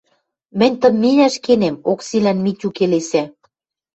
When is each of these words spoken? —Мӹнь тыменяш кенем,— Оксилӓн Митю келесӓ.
—Мӹнь 0.59 0.79
тыменяш 0.81 1.35
кенем,— 1.45 1.75
Оксилӓн 1.91 2.37
Митю 2.45 2.67
келесӓ. 2.77 3.23